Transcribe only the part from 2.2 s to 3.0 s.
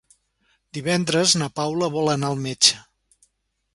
al metge.